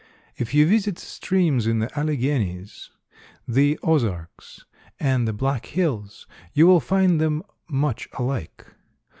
[0.35, 2.89] If you visit streams in the Alleghanies,
[3.47, 4.65] the Ozarks
[4.99, 8.65] and the Black Hills you will find them much alike.